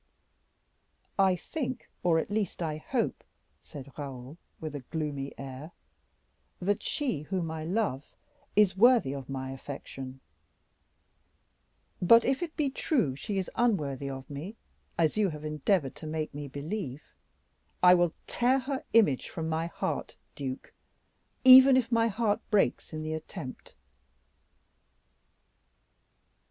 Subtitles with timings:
[1.19, 3.23] "I think, or at least hope,"
[3.61, 5.73] said Raoul, with a gloomy air,
[6.59, 8.15] "that she whom I love
[8.55, 10.19] is worthy of my affection;
[12.01, 14.55] but if it be true she is unworthy of me,
[14.97, 17.03] as you have endeavored to make me believe,
[17.83, 20.73] I will tear her image from my heart, duke,
[21.45, 23.75] even if my heart breaks in the attempt."